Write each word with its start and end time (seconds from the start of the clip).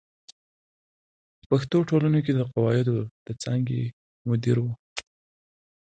په 1.39 1.43
پښتو 1.49 1.77
ټولنه 1.89 2.19
کې 2.25 2.31
د 2.35 2.41
قواعدو 2.51 2.97
د 3.25 3.27
څانګې 3.43 3.81
مدیر 4.29 4.57
و. 4.61 4.65